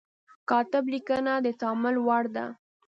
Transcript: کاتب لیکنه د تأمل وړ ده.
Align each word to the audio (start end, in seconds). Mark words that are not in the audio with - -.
کاتب 0.49 0.83
لیکنه 0.93 1.33
د 1.45 1.47
تأمل 1.61 1.95
وړ 2.05 2.23
ده. 2.35 2.45